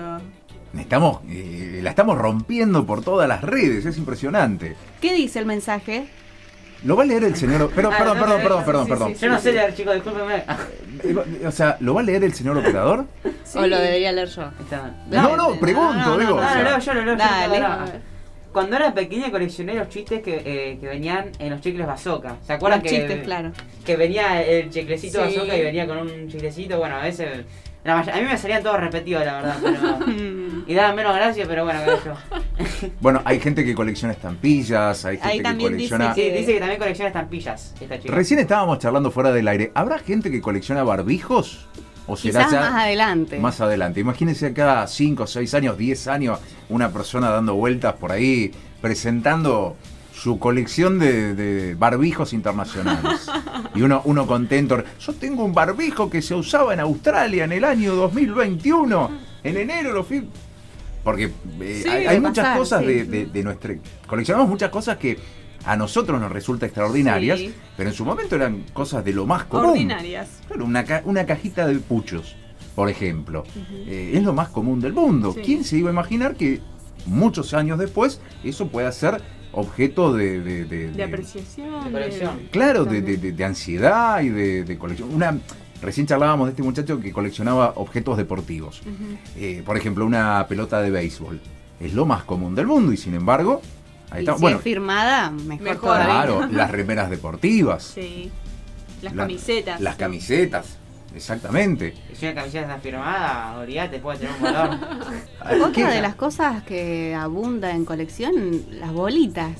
Estamos, 0.76 1.20
eh, 1.28 1.80
la 1.82 1.90
estamos 1.90 2.18
rompiendo 2.18 2.84
por 2.84 3.02
todas 3.02 3.28
las 3.28 3.42
redes, 3.42 3.86
es 3.86 3.96
impresionante. 3.96 4.76
¿Qué 5.00 5.14
dice 5.14 5.38
el 5.38 5.46
mensaje? 5.46 6.08
Lo 6.84 6.96
va 6.96 7.04
a 7.04 7.06
leer 7.06 7.24
el 7.24 7.36
señor. 7.36 7.70
Pero, 7.74 7.90
Ah, 7.90 7.96
perdón, 7.96 8.18
no, 8.18 8.22
perdón, 8.22 8.38
no, 8.38 8.44
perdón, 8.44 8.64
perdón, 8.66 8.84
sí, 8.84 8.90
perdón. 8.90 9.14
sí, 9.14 9.20
Yo 9.20 9.30
no 9.30 9.38
sé 9.40 9.52
leer, 9.52 9.74
chicos, 9.74 9.94
discúlpenme. 9.94 10.44
O 11.46 11.50
sea, 11.52 11.76
¿lo 11.80 11.94
va 11.94 12.00
a 12.00 12.04
leer 12.04 12.24
el 12.24 12.34
señor 12.34 12.58
operador? 12.58 13.06
Sí. 13.44 13.58
¿O 13.58 13.66
lo 13.66 13.78
debería 13.78 14.12
leer 14.12 14.28
yo? 14.28 14.42
está. 14.60 14.94
No, 15.10 15.36
no, 15.36 15.58
pregunto, 15.58 15.92
no, 15.94 16.06
no, 16.06 16.18
digo. 16.18 16.30
no, 16.32 16.36
o 16.36 16.40
sea, 16.40 16.56
lo 16.58 16.64
leo 16.64 16.78
yo, 16.80 16.94
lo 16.94 17.04
leo 17.04 17.14
yo, 17.14 17.18
Dale. 17.18 17.60
lo 17.60 17.68
leo. 17.68 18.15
Cuando 18.56 18.76
era 18.76 18.94
pequeña 18.94 19.30
coleccioné 19.30 19.74
los 19.74 19.90
chistes 19.90 20.22
que, 20.22 20.40
eh, 20.42 20.78
que 20.80 20.86
venían 20.86 21.30
en 21.38 21.50
los 21.50 21.60
chicles 21.60 21.86
bazooka. 21.86 22.36
¿Se 22.40 22.54
acuerdan 22.54 22.80
Los 22.82 22.90
que, 22.90 22.96
chistes, 23.00 23.22
claro. 23.22 23.52
que 23.84 23.96
venía 23.98 24.42
el 24.42 24.70
chiclecito 24.70 25.18
Sí. 25.28 25.36
bazooka 25.36 25.58
y 25.58 25.62
venía 25.62 25.86
con 25.86 25.98
un 25.98 26.26
chiclecito? 26.30 26.78
Bueno, 26.78 26.96
a 26.96 27.02
veces... 27.02 27.44
la 27.84 27.98
a 28.00 28.02
mí 28.16 28.22
me 28.22 28.38
salían 28.38 28.62
todos 28.62 28.80
repetidos, 28.80 29.26
la 29.26 29.34
verdad. 29.42 29.56
Pero, 29.62 30.64
y 30.66 30.72
daban 30.72 30.96
menos 30.96 31.14
gracia, 31.14 31.44
pero 31.46 31.64
bueno, 31.64 31.80
qué 31.84 32.08
yo. 32.08 32.88
Bueno, 33.00 33.20
hay 33.26 33.40
gente 33.40 33.62
que 33.62 33.74
colecciona 33.74 34.14
estampillas, 34.14 35.04
hay 35.04 35.16
gente 35.18 35.28
Ahí 35.32 35.36
que 35.36 35.42
también 35.42 35.76
dice 35.76 35.90
colecciona. 35.90 36.14
Sí, 36.14 36.20
que- 36.22 36.38
dice 36.38 36.52
que 36.54 36.58
también 36.60 36.80
colecciona 36.80 37.08
estampillas 37.08 37.74
esta 37.78 38.00
chica. 38.00 38.14
Recién 38.14 38.40
estábamos 38.40 38.78
charlando 38.78 39.10
fuera 39.10 39.32
del 39.32 39.46
aire. 39.48 39.70
¿Habrá 39.74 39.98
gente 39.98 40.30
que 40.30 40.40
colecciona 40.40 40.82
barbijos? 40.82 41.68
¿O 42.06 42.16
será 42.16 42.46
Quizás 42.46 42.52
ya 42.52 42.60
más 42.70 42.82
adelante. 42.84 43.38
más 43.40 43.60
adelante? 43.60 44.00
Imagínense 44.00 44.52
cada 44.52 44.86
5, 44.86 45.26
6 45.26 45.54
años, 45.54 45.76
10 45.78 46.06
años, 46.08 46.38
una 46.68 46.90
persona 46.92 47.30
dando 47.30 47.54
vueltas 47.54 47.94
por 47.94 48.12
ahí, 48.12 48.52
presentando 48.80 49.76
su 50.14 50.38
colección 50.38 50.98
de, 50.98 51.34
de 51.34 51.74
barbijos 51.74 52.32
internacionales. 52.32 53.28
Y 53.74 53.82
uno, 53.82 54.00
uno 54.06 54.26
contento. 54.26 54.82
Yo 54.98 55.12
tengo 55.12 55.44
un 55.44 55.52
barbijo 55.52 56.08
que 56.08 56.22
se 56.22 56.34
usaba 56.34 56.72
en 56.72 56.80
Australia 56.80 57.44
en 57.44 57.52
el 57.52 57.62
año 57.62 57.94
2021. 57.94 59.10
En 59.44 59.56
enero 59.58 59.92
lo 59.92 60.02
fui. 60.02 60.26
Porque 61.04 61.30
eh, 61.60 61.80
Sí, 61.82 61.88
hay, 61.90 62.18
muchas 62.18 62.44
pasar, 62.44 62.58
cosas 62.58 62.80
sí. 62.80 62.86
de, 62.86 63.04
de, 63.04 63.26
de 63.26 63.42
nuestra. 63.44 63.74
Coleccionamos 64.06 64.48
muchas 64.48 64.70
cosas 64.70 64.96
que 64.96 65.18
a 65.66 65.76
nosotros 65.76 66.20
nos 66.20 66.30
resulta 66.32 66.66
extraordinarias, 66.66 67.38
Sí. 67.40 67.54
pero 67.76 67.88
en 67.90 67.94
su 67.94 68.04
momento 68.04 68.36
eran 68.36 68.64
cosas 68.72 69.04
de 69.04 69.12
lo 69.12 69.26
más 69.26 69.44
común. 69.44 69.70
Ordinarias. 69.70 70.28
Claro, 70.46 70.64
una, 70.64 70.84
ca- 70.84 71.02
una 71.04 71.26
cajita 71.26 71.66
de 71.66 71.74
puchos, 71.80 72.36
por 72.74 72.88
ejemplo. 72.88 73.44
Eh, 73.86 74.12
es 74.14 74.22
lo 74.22 74.32
más 74.32 74.48
común 74.48 74.80
del 74.80 74.92
mundo. 74.92 75.32
Sí. 75.34 75.40
¿Quién 75.44 75.64
se 75.64 75.76
iba 75.78 75.90
a 75.90 75.92
imaginar 75.92 76.36
que 76.36 76.60
muchos 77.04 77.52
años 77.54 77.78
después 77.78 78.20
eso 78.44 78.68
pueda 78.68 78.90
ser 78.92 79.20
objeto 79.52 80.12
de... 80.12 80.40
de- 80.40 80.64
de- 80.66 80.86
De 80.88 80.92
de- 80.92 81.02
apreciación. 81.04 81.84
De 81.84 81.90
colección. 81.90 82.40
Claro, 82.50 82.84
de, 82.84 82.96
También. 83.00 83.04
de- 83.20 83.28
de- 83.30 83.32
de 83.36 83.44
ansiedad 83.44 84.20
y 84.22 84.28
de, 84.28 84.64
de 84.64 84.78
colección. 84.78 85.12
Una, 85.14 85.38
recién 85.82 86.06
charlábamos 86.06 86.46
de 86.46 86.50
este 86.50 86.62
muchacho 86.62 87.00
que 87.00 87.12
coleccionaba 87.12 87.72
objetos 87.76 88.16
deportivos. 88.18 88.82
Eh, 89.36 89.62
por 89.64 89.76
ejemplo, 89.76 90.04
una 90.06 90.46
pelota 90.48 90.80
de 90.80 90.90
béisbol. 90.90 91.40
Es 91.80 91.92
lo 91.94 92.06
más 92.06 92.24
común 92.24 92.54
del 92.54 92.66
mundo 92.66 92.92
y 92.92 92.96
sin 92.96 93.14
embargo... 93.14 93.60
Ahí 94.10 94.20
Y 94.20 94.24
está. 94.24 94.34
si 94.36 94.40
Bueno, 94.40 94.56
es 94.58 94.62
firmada, 94.62 95.30
mejor, 95.30 95.62
Mejor. 95.64 95.80
todavía. 95.80 96.06
claro, 96.06 96.46
las 96.52 96.70
remeras 96.70 97.10
deportivas. 97.10 97.82
Sí. 97.82 98.30
Las 99.02 99.14
la- 99.14 99.22
camisetas. 99.24 99.80
Las 99.80 99.96
camisetas, 99.96 100.76
exactamente. 101.14 101.94
Si 102.14 102.24
una 102.26 102.34
camiseta 102.34 102.62
está 102.66 102.78
firmada, 102.78 103.58
olvídate, 103.58 103.98
puede 103.98 104.18
tener 104.18 104.34
un 104.36 104.42
valor. 104.42 104.78
Otra 105.70 105.90
de 105.90 106.00
las 106.00 106.14
cosas 106.14 106.62
que 106.62 107.14
abunda 107.14 107.70
en 107.72 107.84
colección, 107.84 108.62
las 108.70 108.92
bolitas. 108.92 109.52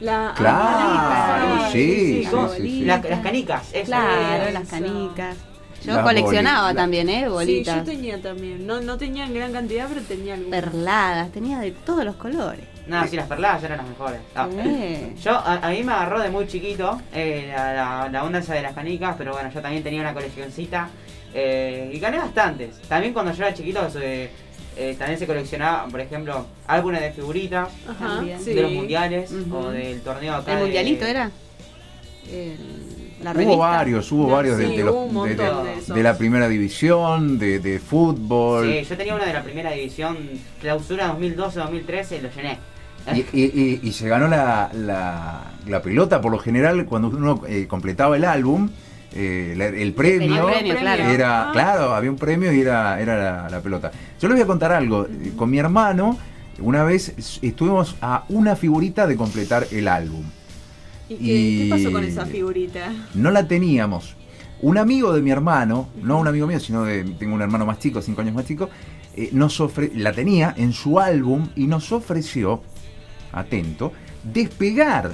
La- 0.00 0.32
Claro, 0.36 0.56
ah, 0.58 1.68
sí, 1.72 2.24
sí, 2.24 2.28
sí, 2.30 2.62
sí. 2.62 2.80
Las, 2.84 3.04
las 3.04 3.20
canicas, 3.20 3.68
eso. 3.72 3.84
Claro, 3.86 4.50
las 4.50 4.68
canicas. 4.68 5.36
Yo 5.84 5.94
Las 5.94 6.02
coleccionaba 6.02 6.74
también, 6.74 7.08
¿eh? 7.10 7.24
Sí, 7.24 7.28
Bolitas. 7.30 7.76
yo 7.76 7.84
tenía 7.84 8.20
también. 8.22 8.66
No, 8.66 8.80
no 8.80 8.96
tenía 8.96 9.24
en 9.26 9.34
gran 9.34 9.52
cantidad, 9.52 9.86
pero 9.88 10.00
tenía 10.00 10.34
algunas. 10.34 10.60
perladas, 10.62 11.30
tenía 11.30 11.58
de 11.60 11.72
todos 11.72 12.04
los 12.06 12.16
colores. 12.16 12.64
No, 12.86 13.06
sí, 13.08 13.16
las 13.16 13.26
perladas 13.26 13.62
eran 13.64 13.78
las 13.78 13.88
mejores. 13.88 14.20
Ah. 14.34 14.46
Yo, 15.22 15.32
a, 15.32 15.54
a 15.66 15.70
mí 15.70 15.82
me 15.82 15.92
agarró 15.92 16.20
de 16.20 16.28
muy 16.30 16.46
chiquito 16.46 17.00
eh, 17.14 17.50
la, 17.54 17.72
la, 17.72 18.08
la 18.10 18.24
onda 18.24 18.40
esa 18.40 18.54
de 18.54 18.62
las 18.62 18.74
canicas, 18.74 19.14
pero 19.16 19.32
bueno, 19.32 19.50
yo 19.52 19.60
también 19.62 19.82
tenía 19.82 20.00
una 20.02 20.12
coleccioncita 20.12 20.90
eh, 21.32 21.90
y 21.94 21.98
gané 21.98 22.18
bastantes. 22.18 22.80
También 22.82 23.12
cuando 23.14 23.32
yo 23.32 23.42
era 23.44 23.54
chiquito 23.54 23.80
eh, 24.76 24.96
también 24.98 25.18
se 25.18 25.26
coleccionaba, 25.26 25.86
por 25.86 26.00
ejemplo, 26.00 26.46
álbumes 26.66 27.00
de 27.00 27.12
figuritas 27.12 27.68
Ajá, 27.88 28.16
También. 28.16 28.40
sí. 28.40 28.52
de 28.54 28.62
los 28.62 28.72
mundiales 28.72 29.32
o 29.50 29.70
del 29.70 30.00
torneo 30.02 30.34
acá 30.34 30.52
¿El 30.52 30.58
de- 30.58 30.64
mundialito 30.64 31.04
era? 31.06 31.30
La 33.22 33.32
Hubo 33.32 33.56
varios, 33.58 34.10
hubo 34.12 34.26
No, 34.28 34.34
varios 34.34 34.58
de, 34.58 34.66
sí, 34.68 34.76
de 34.76 34.84
los- 34.84 34.94
hubo 34.94 35.24
de- 35.24 35.34
de- 35.36 35.44
de 35.44 35.72
esos. 35.78 35.96
de 35.96 36.02
la 36.02 36.18
primera 36.18 36.48
división, 36.48 37.38
de, 37.38 37.58
de 37.58 37.78
fútbol. 37.78 38.70
Sí, 38.70 38.84
yo 38.84 38.96
tenía 38.96 39.14
uno 39.14 39.24
de 39.24 39.32
la 39.32 39.42
primera 39.42 39.70
división, 39.70 40.18
clausura 40.60 41.14
2012-2013, 41.16 42.20
lo 42.20 42.28
llené. 42.30 42.58
Y, 43.12 43.18
y- 43.32 43.44
y- 43.44 43.80
y 43.82 43.92
se 43.92 44.08
ganó 44.08 44.28
la, 44.28 44.70
la- 44.72 45.52
la 45.66 45.82
pelota, 45.82 46.20
por 46.20 46.32
lo 46.32 46.38
general, 46.38 46.86
cuando 46.86 47.08
uno 47.08 47.42
eh, 47.46 47.66
completaba 47.66 48.16
el 48.16 48.24
álbum, 48.24 48.70
eh, 49.12 49.54
la- 49.56 49.66
el 49.66 49.92
premio, 49.92 50.46
claro. 50.78 51.04
era, 51.04 51.48
Ah. 51.48 51.52
claro, 51.52 51.94
había 51.94 52.10
un 52.10 52.16
premio 52.16 52.52
y 52.52 52.60
era, 52.60 53.00
era 53.00 53.16
la, 53.42 53.50
la 53.50 53.60
pelota. 53.60 53.90
Yo 54.20 54.28
les 54.28 54.36
voy 54.36 54.42
a 54.42 54.46
contar 54.46 54.72
algo. 54.72 55.06
Con 55.36 55.50
mi 55.50 55.58
hermano, 55.58 56.16
una 56.60 56.82
vez 56.84 57.14
estuvimos 57.42 57.96
a 58.00 58.24
una 58.28 58.56
figurita 58.56 59.06
de 59.06 59.16
completar 59.16 59.66
el 59.70 59.86
álbum. 59.88 60.24
¿Y 61.08 61.16
qué, 61.16 61.22
Y- 61.24 61.62
qué 61.64 61.70
pasó 61.70 61.92
con 61.92 62.04
esa 62.04 62.24
figurita? 62.26 62.90
No 63.14 63.30
la 63.30 63.46
teníamos. 63.46 64.16
Un 64.62 64.78
amigo 64.78 65.12
de 65.12 65.20
mi 65.20 65.30
hermano, 65.30 65.88
no 66.02 66.18
un 66.18 66.26
amigo 66.26 66.46
mío, 66.46 66.58
sino 66.58 66.84
de, 66.84 67.04
tengo 67.18 67.34
un 67.34 67.42
hermano 67.42 67.66
más 67.66 67.78
chico, 67.80 68.00
cinco 68.00 68.22
años 68.22 68.34
más 68.34 68.46
chico, 68.46 68.70
eh, 69.14 69.28
nos 69.32 69.60
ofre- 69.60 69.92
la 69.94 70.12
tenía 70.12 70.54
en 70.56 70.72
su 70.72 70.98
álbum 70.98 71.48
y 71.54 71.66
nos 71.66 71.92
ofreció, 71.92 72.62
atento, 73.34 73.92
despegar 74.22 75.12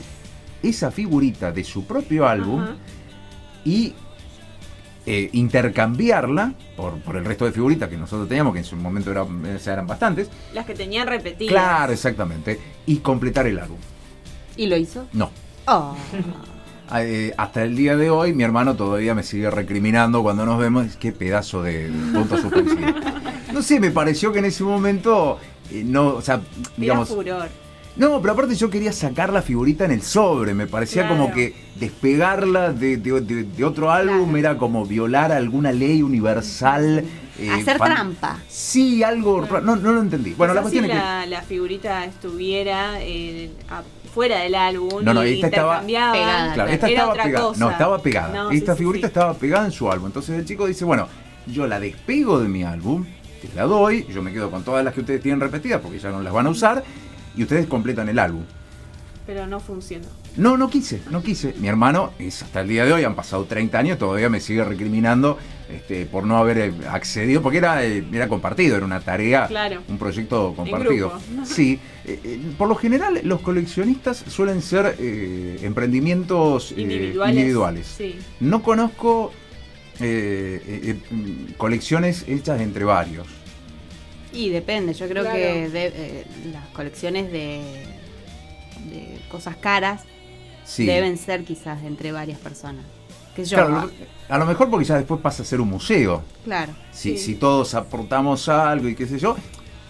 esa 0.62 0.90
figurita 0.90 1.52
de 1.52 1.64
su 1.64 1.84
propio 1.84 2.28
álbum 2.28 2.62
Ajá. 2.62 2.76
y 3.64 3.94
eh, 5.06 5.30
intercambiarla 5.32 6.52
por, 6.76 7.00
por 7.00 7.16
el 7.16 7.24
resto 7.24 7.46
de 7.46 7.52
figuritas 7.52 7.88
que 7.88 7.96
nosotros 7.96 8.28
teníamos, 8.28 8.52
que 8.52 8.60
en 8.60 8.64
su 8.64 8.76
momento 8.76 9.10
eran, 9.10 9.58
sea, 9.58 9.72
eran 9.72 9.86
bastantes. 9.86 10.28
Las 10.52 10.66
que 10.66 10.74
tenían 10.74 11.08
repetidas. 11.08 11.50
Claro, 11.50 11.92
exactamente. 11.92 12.60
Y 12.86 12.98
completar 12.98 13.46
el 13.46 13.58
álbum. 13.58 13.78
¿Y 14.56 14.66
lo 14.66 14.76
hizo? 14.76 15.06
No. 15.12 15.30
Oh. 15.66 15.96
Eh, 16.92 17.32
hasta 17.36 17.62
el 17.62 17.76
día 17.76 17.96
de 17.96 18.10
hoy 18.10 18.32
mi 18.32 18.42
hermano 18.42 18.74
todavía 18.74 19.14
me 19.14 19.22
sigue 19.22 19.48
recriminando 19.48 20.24
cuando 20.24 20.44
nos 20.44 20.58
vemos. 20.58 20.96
Qué 20.96 21.12
pedazo 21.12 21.62
de 21.62 21.88
punto 22.12 22.36
suspensivo. 22.42 22.80
No 23.52 23.62
sé, 23.62 23.78
me 23.78 23.92
pareció 23.92 24.32
que 24.32 24.40
en 24.40 24.46
ese 24.46 24.64
momento 24.64 25.38
eh, 25.70 25.84
no, 25.86 26.14
o 26.14 26.20
sea, 26.20 26.34
Era 26.34 26.44
digamos, 26.76 27.08
furor. 27.08 27.48
No, 28.00 28.20
pero 28.20 28.32
aparte 28.32 28.54
yo 28.54 28.70
quería 28.70 28.92
sacar 28.92 29.32
la 29.32 29.42
figurita 29.42 29.84
en 29.84 29.92
el 29.92 30.02
sobre, 30.02 30.54
me 30.54 30.66
parecía 30.66 31.02
Claro. 31.06 31.16
como 31.22 31.34
que 31.34 31.54
despegarla 31.76 32.72
de, 32.72 32.96
de- 32.96 33.20
de- 33.20 33.44
de 33.44 33.64
otro 33.64 33.90
álbum 33.92 34.24
Claro. 34.30 34.38
era 34.38 34.58
como 34.58 34.84
violar 34.86 35.32
alguna 35.32 35.70
ley 35.72 36.02
universal. 36.02 37.04
eh, 37.38 37.50
Hacer 37.50 37.78
fan- 37.78 37.94
trampa. 37.94 38.38
Sí, 38.48 39.02
algo, 39.02 39.40
ra- 39.46 39.60
no, 39.62 39.74
no 39.76 39.92
lo 39.92 40.00
entendí. 40.02 40.34
Bueno, 40.34 40.52
la 40.52 40.60
cuestión 40.60 40.84
si 40.84 40.90
es 40.90 40.96
que... 40.96 41.02
la, 41.02 41.24
la 41.26 41.40
figurita 41.42 42.04
estuviera 42.04 43.00
eh, 43.00 43.50
fuera 44.12 44.40
del 44.40 44.54
álbum 44.56 45.02
No, 45.02 45.14
no, 45.14 45.24
y 45.26 45.34
esta 45.34 45.46
estaba 45.46 45.80
pegada. 45.80 46.52
Claro, 46.54 46.70
esta 46.70 46.86
era 46.86 46.94
estaba 46.96 47.12
otra 47.12 47.24
pegada. 47.24 47.44
cosa. 47.46 47.60
No, 47.60 47.70
estaba 47.70 48.02
pegada. 48.02 48.34
No, 48.44 48.50
esta 48.50 48.72
sí, 48.74 48.78
figurita 48.78 49.06
sí. 49.06 49.10
estaba 49.10 49.34
pegada 49.34 49.64
en 49.64 49.72
su 49.72 49.90
álbum. 49.90 50.06
Entonces 50.08 50.38
el 50.38 50.44
chico 50.44 50.66
dice, 50.66 50.84
bueno, 50.84 51.06
yo 51.46 51.66
la 51.66 51.80
despego 51.80 52.38
de 52.40 52.48
mi 52.48 52.62
álbum, 52.62 53.06
te 53.40 53.48
la 53.56 53.62
doy, 53.64 54.06
yo 54.12 54.22
me 54.22 54.32
quedo 54.32 54.50
con 54.50 54.62
todas 54.62 54.84
las 54.84 54.92
que 54.92 55.00
ustedes 55.00 55.22
tienen 55.22 55.40
repetidas 55.40 55.80
porque 55.80 55.98
ya 55.98 56.10
no 56.10 56.20
las 56.22 56.32
van 56.34 56.46
a 56.46 56.50
usar, 56.50 56.84
y 57.36 57.42
ustedes 57.42 57.66
completan 57.66 58.08
el 58.08 58.18
álbum. 58.18 58.42
Pero 59.26 59.46
no 59.46 59.60
funcionó. 59.60 60.06
No, 60.36 60.56
no 60.56 60.70
quise, 60.70 61.00
no 61.10 61.22
quise. 61.22 61.54
Mi 61.60 61.68
hermano 61.68 62.12
es 62.18 62.42
hasta 62.42 62.62
el 62.62 62.68
día 62.68 62.84
de 62.84 62.92
hoy, 62.92 63.04
han 63.04 63.14
pasado 63.14 63.44
30 63.44 63.78
años, 63.78 63.98
todavía 63.98 64.28
me 64.28 64.40
sigue 64.40 64.64
recriminando 64.64 65.38
este, 65.68 66.06
por 66.06 66.24
no 66.24 66.36
haber 66.38 66.58
eh, 66.58 66.72
accedido, 66.88 67.42
porque 67.42 67.58
era, 67.58 67.84
eh, 67.84 68.04
era 68.12 68.26
compartido, 68.28 68.76
era 68.76 68.84
una 68.84 69.00
tarea, 69.00 69.46
Claro. 69.46 69.82
un 69.88 69.98
proyecto 69.98 70.54
compartido. 70.56 71.12
Sí, 71.44 71.78
eh, 72.06 72.40
por 72.58 72.68
lo 72.68 72.74
general 72.74 73.20
los 73.24 73.40
coleccionistas 73.40 74.24
suelen 74.26 74.62
ser 74.62 74.96
eh, 74.98 75.58
emprendimientos 75.62 76.72
eh, 76.72 76.80
Individuales. 76.80 77.86
Sí. 77.96 78.16
No 78.40 78.62
conozco 78.62 79.32
mm, 80.00 81.52
colecciones 81.56 82.24
hechas 82.26 82.60
entre 82.60 82.84
varios. 82.84 83.26
Y 84.32 84.48
depende, 84.50 84.94
yo 84.94 85.08
creo 85.08 85.22
Claro. 85.24 85.36
que 85.38 85.68
de- 85.68 85.86
eh, 85.94 86.24
las 86.52 86.66
colecciones 86.68 87.30
de, 87.32 87.62
de 88.90 89.18
cosas 89.30 89.56
caras 89.56 90.02
Sí. 90.64 90.86
deben 90.86 91.16
ser 91.18 91.44
quizás 91.44 91.82
entre 91.82 92.12
varias 92.12 92.38
personas. 92.38 92.84
Que 93.34 93.44
yo. 93.44 93.56
Claro, 93.56 93.90
a 94.28 94.38
lo 94.38 94.46
mejor 94.46 94.70
porque 94.70 94.84
ya 94.84 94.96
después 94.96 95.20
pasa 95.20 95.42
a 95.42 95.46
ser 95.46 95.60
un 95.60 95.68
museo. 95.68 96.22
Claro. 96.44 96.72
Si, 96.92 97.16
Sí. 97.16 97.18
si 97.18 97.34
todos 97.34 97.74
aportamos 97.74 98.48
algo 98.48 98.88
y 98.88 98.94
qué 98.94 99.06
sé 99.06 99.18
yo, 99.18 99.36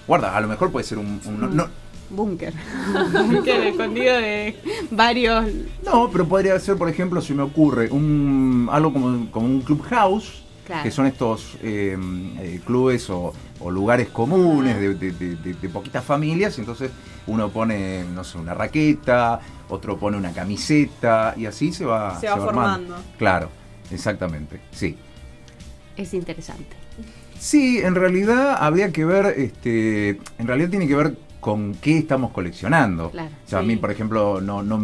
guarda, 0.06 0.34
a 0.36 0.40
lo 0.40 0.48
mejor 0.48 0.70
puede 0.70 0.84
ser 0.84 0.98
un... 0.98 1.20
un- 1.24 1.56
no, 1.56 1.68
Búnker. 2.10 2.52
Que 3.44 3.68
escondido 3.68 4.16
de. 4.16 4.56
Varios. 4.90 5.46
no, 5.84 6.10
pero 6.10 6.26
podría 6.26 6.58
ser, 6.58 6.76
por 6.76 6.88
ejemplo, 6.88 7.20
si 7.20 7.34
me 7.34 7.42
ocurre, 7.42 7.88
un 7.90 8.68
algo 8.72 8.92
como, 8.92 9.30
como 9.30 9.46
un 9.46 9.60
clubhouse, 9.60 10.42
Claro. 10.70 10.82
que 10.84 10.90
son 10.92 11.06
estos 11.06 11.56
eh, 11.62 11.96
eh, 12.38 12.60
clubes 12.64 13.10
o, 13.10 13.32
o 13.58 13.70
lugares 13.72 14.08
comunes 14.08 14.78
de, 14.80 14.94
de- 14.94 15.10
de- 15.10 15.34
de- 15.36 15.54
de 15.54 15.68
poquitas 15.68 16.04
familias, 16.04 16.56
entonces 16.60 16.92
uno 17.26 17.48
pone, 17.50 18.04
no 18.14 18.22
sé, 18.22 18.38
una 18.38 18.54
raqueta, 18.54 19.40
otro 19.68 19.98
pone 19.98 20.16
una 20.16 20.32
camiseta 20.32 21.34
y 21.36 21.46
así 21.46 21.72
se 21.72 21.84
va, 21.84 22.18
Se 22.20 22.26
va 22.28 22.34
armando. 22.34 22.52
formando. 22.54 22.96
Claro, 23.18 23.48
exactamente, 23.90 24.60
sí. 24.70 24.96
Es 25.96 26.14
interesante. 26.14 26.76
Sí, 27.38 27.78
en 27.82 27.94
realidad 27.94 28.56
habría 28.60 28.92
que 28.92 29.04
ver, 29.04 29.26
este, 29.38 30.10
en 30.38 30.46
realidad 30.46 30.70
tiene 30.70 30.86
que 30.86 30.94
ver 30.94 31.16
con 31.40 31.74
qué 31.74 31.98
estamos 31.98 32.30
coleccionando. 32.32 33.10
Claro. 33.10 33.30
O 33.44 33.48
sea, 33.48 33.58
a 33.58 33.62
mí, 33.62 33.76
por 33.76 33.90
ejemplo, 33.90 34.40
no, 34.40 34.62
no, 34.62 34.78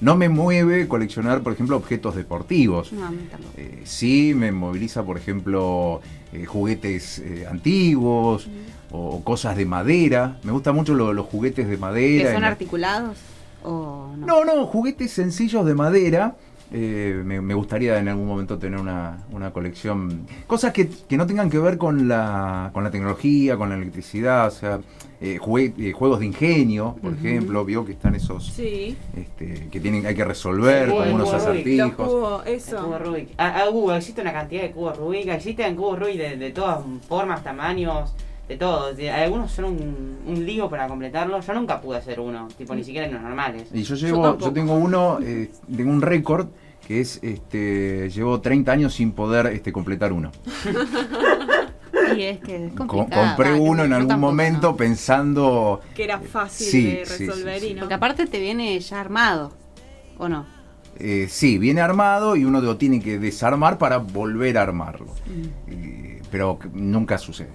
no 0.00 0.16
me 0.16 0.28
mueve 0.28 0.86
coleccionar, 0.88 1.42
por 1.42 1.52
ejemplo, 1.52 1.76
objetos 1.76 2.14
deportivos. 2.16 2.92
No, 2.92 3.06
a 3.06 3.10
mí 3.10 3.26
tampoco. 3.30 3.52
Eh, 3.56 3.82
sí 3.84 4.32
me 4.34 4.52
moviliza, 4.52 5.02
por 5.04 5.16
ejemplo, 5.16 6.00
eh, 6.32 6.44
juguetes 6.44 7.20
eh, 7.20 7.46
antiguos 7.50 8.48
o, 8.90 9.22
cosas 9.24 9.56
de 9.56 9.66
madera. 9.66 10.38
Me 10.42 10.52
gustan 10.52 10.74
mucho 10.74 10.94
lo- 10.94 11.12
los 11.12 11.26
juguetes 11.26 11.68
de 11.68 11.76
madera. 11.76 12.28
¿Que 12.30 12.34
son 12.34 12.44
articulados? 12.44 13.18
¿O 13.62 14.14
no? 14.18 14.26
no, 14.26 14.44
no, 14.44 14.66
juguetes 14.66 15.10
sencillos 15.12 15.64
de 15.64 15.74
madera. 15.74 16.36
Eh, 16.72 17.22
me, 17.24 17.40
me 17.40 17.54
gustaría 17.54 17.98
en 17.98 18.08
algún 18.08 18.26
momento 18.26 18.58
tener 18.58 18.80
una, 18.80 19.24
una 19.30 19.52
colección. 19.52 20.26
Cosas 20.46 20.72
que, 20.72 20.88
que 21.08 21.16
no 21.16 21.26
tengan 21.26 21.48
que 21.50 21.58
ver 21.58 21.78
con 21.78 22.08
la, 22.08 22.70
con 22.72 22.82
la 22.82 22.90
tecnología, 22.90 23.56
con 23.56 23.68
la 23.68 23.76
electricidad. 23.76 24.48
O 24.48 24.50
sea, 24.50 24.80
eh, 25.20 25.38
jue- 25.40 25.72
eh, 25.78 25.92
juegos 25.92 26.18
de 26.20 26.26
ingenio, 26.26 26.96
por 27.00 27.12
ejemplo. 27.12 27.64
Vio 27.64 27.84
que 27.84 27.92
están 27.92 28.14
esos 28.14 28.46
Sí. 28.46 28.96
este, 29.16 29.68
que 29.70 29.78
tienen, 29.80 30.04
hay 30.06 30.14
que 30.14 30.24
resolver, 30.24 30.86
Sí, 30.88 30.90
como 30.96 31.14
unos 31.14 31.32
Los 31.32 31.34
acertijos. 31.42 32.46
El 32.46 32.54
eso. 32.54 32.82
cubo 32.82 32.98
Rubik. 32.98 33.28
Ah, 33.38 33.64
ah, 33.66 33.96
existe 33.96 34.20
una 34.22 34.32
cantidad 34.32 34.62
de 34.62 34.70
cubos 34.72 34.96
Rubik. 34.96 35.28
Existen 35.28 35.76
cubos 35.76 35.98
Rubik 36.00 36.16
de, 36.16 36.36
de 36.36 36.50
todas 36.50 36.80
formas, 37.08 37.44
tamaños, 37.44 38.14
de 38.48 38.56
todo. 38.56 38.92
Algunos 39.14 39.50
son 39.52 39.64
un, 39.66 40.18
un 40.26 40.44
lío 40.46 40.68
para 40.68 40.86
completarlo. 40.88 41.40
Yo 41.40 41.54
nunca 41.54 41.80
pude 41.80 41.98
hacer 41.98 42.20
uno, 42.20 42.48
tipo 42.58 42.74
ni 42.74 42.84
siquiera 42.84 43.06
en 43.06 43.14
los 43.14 43.22
normales. 43.22 43.68
Y 43.72 43.82
yo 43.82 43.94
llevo, 43.94 44.38
yo, 44.38 44.52
tengo 44.52 44.74
uno, 44.74 45.18
eh, 45.22 45.50
tengo 45.74 45.90
un 45.90 46.02
récord 46.02 46.48
que 46.86 47.00
es, 47.00 47.18
este, 47.22 48.10
llevo 48.10 48.40
30 48.42 48.70
años 48.72 48.94
sin 48.94 49.12
poder 49.12 49.46
este, 49.46 49.72
completar 49.72 50.12
uno. 50.12 50.30
Y 52.16 52.22
es 52.22 52.38
que 52.40 52.66
es 52.66 52.72
Com- 52.74 52.86
compré 52.86 53.12
Ah, 53.50 53.56
uno 53.58 53.84
en 53.84 53.92
algún 53.92 54.08
tampoco, 54.08 54.30
momento 54.32 54.70
no. 54.72 54.76
pensando 54.76 55.80
Que 55.94 56.04
era 56.04 56.20
fácil 56.20 56.66
Sí, 56.66 56.84
de 56.90 57.06
sí, 57.06 57.14
sí, 57.16 57.26
resolver 57.26 57.60
sí. 57.60 57.66
y 57.68 57.74
no. 57.74 57.80
Porque 57.80 57.94
aparte 57.94 58.26
te 58.26 58.38
viene 58.40 58.78
ya 58.78 59.00
armado. 59.00 59.52
¿O 60.18 60.28
no? 60.28 60.44
Eh, 60.98 61.26
sí, 61.28 61.58
viene 61.58 61.80
armado 61.80 62.36
y 62.36 62.44
uno 62.44 62.60
lo 62.60 62.76
tiene 62.76 63.00
que 63.00 63.18
desarmar 63.18 63.78
para 63.78 63.98
volver 63.98 64.58
a 64.58 64.62
armarlo. 64.62 65.06
Mm. 65.26 65.70
Eh, 65.72 66.22
pero 66.30 66.58
nunca 66.72 67.18
sucede. 67.18 67.50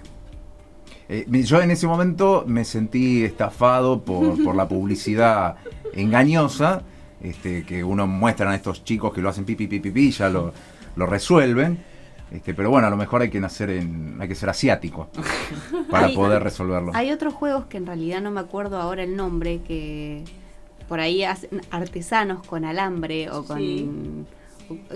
Eh, 1.09 1.25
yo 1.43 1.59
en 1.61 1.71
ese 1.71 1.87
momento 1.87 2.43
me 2.47 2.63
sentí 2.63 3.23
estafado 3.23 4.01
por, 4.01 4.41
por 4.43 4.55
la 4.55 4.67
publicidad 4.67 5.55
engañosa 5.93 6.83
este, 7.21 7.65
que 7.65 7.83
uno 7.83 8.05
muestran 8.07 8.51
a 8.51 8.55
estos 8.55 8.83
chicos 8.83 9.11
que 9.13 9.21
lo 9.21 9.29
hacen 9.29 9.43
pipi 9.43 9.67
pipi 9.67 9.89
pi, 9.91 10.07
y 10.07 10.11
ya 10.11 10.29
lo, 10.29 10.53
lo 10.95 11.05
resuelven. 11.05 11.79
Este, 12.31 12.53
pero 12.53 12.69
bueno, 12.69 12.85
a 12.85 12.89
lo 12.91 12.97
mejor 12.97 13.23
hay 13.23 13.29
que 13.31 13.39
nacer 13.39 13.71
en, 13.71 14.17
hay 14.21 14.27
que 14.27 14.35
ser 14.35 14.49
asiático 14.49 15.09
para 15.89 16.07
Hay- 16.07 16.15
poder 16.15 16.43
resolverlo. 16.43 16.91
Hay 16.93 17.11
otros 17.11 17.33
juegos 17.33 17.65
que 17.65 17.77
en 17.77 17.87
realidad 17.87 18.21
no 18.21 18.29
me 18.29 18.39
acuerdo 18.39 18.77
ahora 18.79 19.01
el 19.01 19.15
nombre, 19.15 19.61
que 19.67 20.23
por 20.87 20.99
ahí 20.99 21.23
hacen 21.23 21.61
artesanos 21.71 22.45
con 22.45 22.65
alambre 22.65 23.31
o 23.31 23.43
con... 23.43 23.57
Sí. 23.57 23.89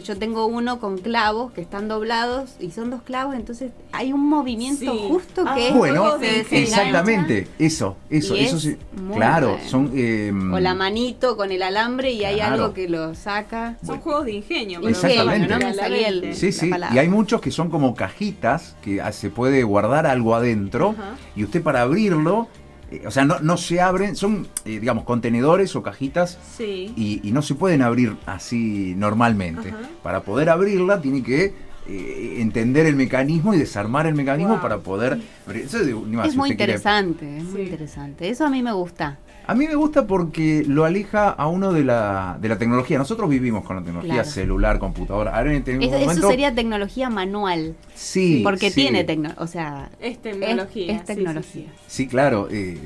Yo 0.04 0.18
tengo 0.18 0.46
uno 0.46 0.80
con 0.80 0.98
clavos 0.98 1.52
que 1.54 1.62
están 1.62 1.88
doblados 1.88 2.52
y 2.60 2.72
son 2.72 2.90
dos 2.92 3.02
clavos, 3.02 3.36
entonces 3.36 3.72
hay 3.92 4.14
un 4.14 4.28
movimiento 4.30 4.92
Sí. 4.92 5.06
justo 5.08 5.44
Ah, 5.48 5.56
que 5.56 5.70
es 5.70 5.76
Bueno, 5.76 6.16
ingenio. 6.16 6.18
desengancha. 6.38 6.58
exactamente, 6.58 7.48
eso, 7.60 7.98
eso, 8.10 8.36
Y 8.38 8.42
eso 8.42 8.58
es 8.58 8.62
sí. 8.64 8.78
Claro, 9.14 9.50
bueno. 9.54 9.70
son 9.70 9.92
em, 9.96 10.54
O 10.54 10.60
la 10.60 10.74
manito 10.76 11.36
con 11.38 11.52
el 11.52 11.64
alambre 11.64 12.12
y 12.12 12.24
hay 12.24 12.40
algo 12.40 12.74
que 12.74 12.88
lo 12.90 13.16
saca. 13.16 13.78
Son 13.86 14.00
juegos 14.00 14.26
de 14.26 14.34
ingenio. 14.34 14.80
pero 14.82 14.92
Exactamente. 14.92 15.48
no 15.48 15.58
me 15.58 15.74
salía 15.74 16.08
el- 16.08 16.20
claramente. 16.22 16.34
Sí, 16.52 16.68
la 16.70 16.90
sí, 16.90 16.96
y 16.96 16.98
hay 17.00 17.10
muchos 17.10 17.42
que 17.42 17.52
son 17.52 17.70
como 17.70 17.96
cajitas 17.96 18.76
que 18.84 19.02
ah, 19.02 19.12
se 19.12 19.30
puede 19.30 19.64
guardar 19.64 20.06
algo 20.08 20.36
adentro 20.36 20.92
Ajá. 20.98 21.16
y 21.36 21.44
usted 21.44 21.62
para 21.64 21.82
abrirlo, 21.82 22.44
eh, 22.44 22.63
o 23.06 23.12
sea, 23.12 23.26
no, 23.26 23.40
no 23.40 23.58
se 23.58 23.82
abren, 23.82 24.16
son, 24.16 24.48
eh, 24.66 24.80
digamos, 24.80 25.04
contenedores 25.04 25.76
o 25.76 25.84
cajitas 25.84 26.38
Sí. 26.58 26.94
y, 26.96 27.28
y 27.28 27.32
no 27.32 27.42
se 27.42 27.56
pueden 27.56 27.82
abrir 27.82 28.16
así 28.26 28.94
normalmente. 28.98 29.70
Ajá. 29.70 29.90
Para 30.02 30.22
poder 30.22 30.50
abrirla 30.50 31.02
tiene 31.02 31.24
que 31.24 31.54
eh, 31.88 32.36
entender 32.40 32.86
el 32.86 32.96
mecanismo 32.96 33.54
y 33.54 33.58
desarmar 33.60 34.08
el 34.08 34.16
mecanismo 34.16 34.54
Wow. 34.54 34.62
para 34.62 34.78
poder... 34.80 35.20
Eso 35.54 35.78
más, 36.08 36.28
Es 36.28 36.32
si 36.34 36.38
muy 36.38 36.50
quiere- 36.50 36.64
interesante, 36.74 37.38
es 37.38 37.44
muy 37.44 37.58
Sí. 37.58 37.62
interesante. 37.64 38.30
Eso 38.30 38.46
a 38.46 38.50
mí 38.50 38.62
me 38.64 38.72
gusta. 38.72 39.20
A 39.46 39.56
mí 39.56 39.68
me 39.68 39.76
gusta 39.76 40.08
porque 40.08 40.64
lo 40.66 40.86
aleja 40.86 41.28
a 41.30 41.48
uno 41.48 41.74
de 41.74 41.84
la, 41.84 42.38
de 42.40 42.48
la 42.48 42.58
tecnología. 42.58 42.98
Nosotros 42.98 43.30
vivimos 43.30 43.66
con 43.66 43.76
la 43.76 43.82
tecnología 43.82 44.14
Claro. 44.14 44.30
celular, 44.30 44.80
computadora. 44.80 45.36
Ahora 45.36 45.52
en 45.52 45.58
este 45.58 45.78
Eso, 45.86 46.30
sería 46.30 46.56
tecnología 46.56 47.10
manual, 47.10 47.76
sí, 47.94 48.40
porque 48.42 48.70
sí. 48.70 48.76
tiene 48.76 49.04
tecnología, 49.04 49.44
o 49.44 49.48
sea, 49.48 49.90
Es 50.00 50.22
tecnología. 50.22 50.94
es 50.94 51.00
sí, 51.02 51.06
tecnología. 51.06 51.66
sí, 51.88 52.04
Sí, 52.04 52.08
claro. 52.08 52.48
eh, 52.50 52.78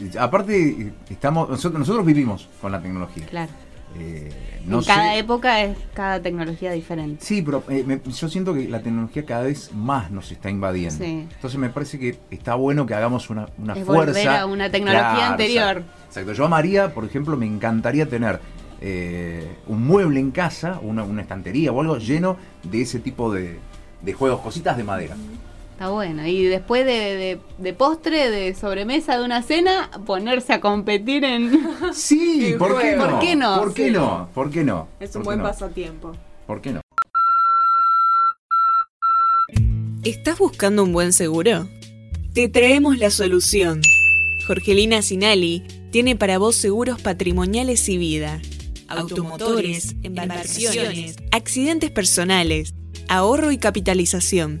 eh, 0.00 0.10
aparte, 0.18 0.70
eh, 0.70 0.92
estamos 1.10 1.50
nosotros, 1.50 1.78
nosotros 1.78 2.06
vivimos 2.06 2.48
con 2.62 2.72
la 2.72 2.80
tecnología. 2.80 3.26
claro. 3.26 3.52
Eh, 3.98 4.30
no 4.66 4.78
en 4.78 4.84
cada 4.84 5.12
sé- 5.12 5.18
época 5.18 5.60
es 5.62 5.76
cada 5.94 6.20
tecnología 6.20 6.72
diferente. 6.72 7.24
Sí, 7.24 7.42
pero 7.42 7.62
eh, 7.68 7.84
me- 7.86 8.00
yo 8.04 8.28
siento 8.28 8.52
que 8.54 8.68
la 8.68 8.80
tecnología 8.80 9.24
cada 9.24 9.42
vez 9.44 9.72
más 9.72 10.10
nos 10.10 10.32
está 10.32 10.50
invadiendo. 10.50 11.04
Sí. 11.04 11.26
Entonces 11.32 11.58
me 11.60 11.68
parece 11.68 11.98
que 11.98 12.18
está 12.30 12.54
bueno 12.54 12.86
que 12.86 12.94
hagamos 12.94 13.30
una, 13.30 13.48
una 13.58 13.74
Es 13.74 13.84
fuerza. 13.84 14.06
volver 14.12 14.28
a 14.28 14.46
una 14.46 14.70
tecnología 14.70 15.28
anterior. 15.30 15.82
Exacto. 16.08 16.32
Yo 16.32 16.44
a 16.44 16.48
María, 16.48 16.92
por 16.94 17.04
ejemplo, 17.04 17.36
me 17.36 17.46
encantaría 17.46 18.08
tener 18.08 18.40
eh, 18.80 19.46
un 19.66 19.86
mueble 19.86 20.20
en 20.20 20.30
casa, 20.30 20.78
una, 20.82 21.04
una 21.04 21.22
estantería 21.22 21.72
o 21.72 21.80
algo 21.80 21.98
lleno 21.98 22.36
de 22.62 22.82
ese 22.82 22.98
tipo 22.98 23.32
de, 23.32 23.58
de 24.02 24.12
juegos, 24.12 24.40
cositas 24.40 24.76
de 24.76 24.84
madera. 24.84 25.14
Está 25.74 25.88
bueno. 25.90 26.24
Y 26.26 26.44
después 26.44 26.86
de, 26.86 26.92
de- 26.92 27.40
de 27.58 27.72
postre, 27.72 28.30
de 28.30 28.54
sobremesa 28.54 29.18
de 29.18 29.24
una 29.24 29.42
cena, 29.42 29.90
ponerse 30.06 30.52
a 30.52 30.60
competir 30.60 31.24
en... 31.24 31.50
Sí, 31.92 32.54
¿por 32.58 32.80
qué 32.80 32.94
no? 32.96 33.10
¿Por 33.10 33.20
qué 33.20 33.34
no? 33.36 33.58
¿Por 33.60 33.74
qué 33.74 33.86
Sí. 33.86 33.90
no? 33.92 34.28
¿Por 34.32 34.50
qué 34.50 34.62
no? 34.64 34.88
Es 35.00 35.10
¿Por 35.10 35.18
un 35.20 35.24
buen 35.24 35.38
no? 35.38 35.44
pasatiempo. 35.44 36.12
¿Por 36.46 36.60
qué 36.60 36.72
no? 36.72 36.80
¿Estás 40.04 40.38
buscando 40.38 40.84
un 40.84 40.92
buen 40.92 41.12
seguro? 41.12 41.68
Te 42.34 42.48
traemos 42.48 42.98
la 42.98 43.10
solución. 43.10 43.80
Jorgelina 44.46 45.02
Sinali 45.02 45.62
tiene 45.90 46.14
para 46.16 46.38
vos 46.38 46.54
seguros 46.56 47.00
patrimoniales 47.00 47.88
y 47.88 47.96
vida, 47.98 48.40
automotores, 48.88 49.94
embarcaciones, 50.02 51.16
accidentes 51.32 51.90
personales, 51.90 52.74
ahorro 53.08 53.50
y 53.52 53.58
capitalización. 53.58 54.60